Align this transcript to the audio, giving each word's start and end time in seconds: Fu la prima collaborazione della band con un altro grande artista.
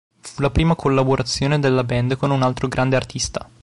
Fu 0.21 0.41
la 0.41 0.49
prima 0.49 0.73
collaborazione 0.73 1.59
della 1.59 1.83
band 1.83 2.17
con 2.17 2.31
un 2.31 2.41
altro 2.41 2.67
grande 2.67 2.95
artista. 2.95 3.47